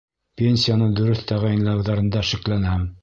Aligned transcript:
Пенсияны 0.41 0.87
дөрөҫ 0.99 1.21
тәғәйенләүҙәрендә 1.33 2.25
шикләнәм. 2.31 2.89